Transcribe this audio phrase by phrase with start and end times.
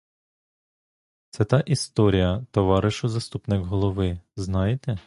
[1.29, 4.97] Це та історія, товаришу заступник голови, знаєте?